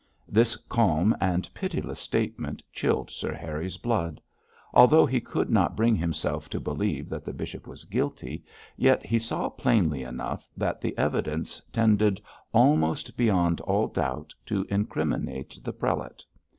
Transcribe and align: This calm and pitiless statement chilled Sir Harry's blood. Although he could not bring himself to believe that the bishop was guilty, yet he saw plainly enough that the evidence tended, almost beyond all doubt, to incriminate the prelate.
This 0.27 0.55
calm 0.55 1.15
and 1.21 1.47
pitiless 1.53 1.99
statement 1.99 2.63
chilled 2.73 3.11
Sir 3.11 3.35
Harry's 3.35 3.77
blood. 3.77 4.19
Although 4.73 5.05
he 5.05 5.21
could 5.21 5.51
not 5.51 5.75
bring 5.75 5.95
himself 5.95 6.49
to 6.49 6.59
believe 6.59 7.07
that 7.09 7.23
the 7.23 7.31
bishop 7.31 7.67
was 7.67 7.83
guilty, 7.83 8.43
yet 8.77 9.05
he 9.05 9.19
saw 9.19 9.47
plainly 9.47 10.01
enough 10.01 10.49
that 10.57 10.81
the 10.81 10.97
evidence 10.97 11.61
tended, 11.71 12.19
almost 12.51 13.15
beyond 13.15 13.61
all 13.61 13.85
doubt, 13.89 14.33
to 14.47 14.65
incriminate 14.71 15.59
the 15.63 15.71
prelate. 15.71 16.25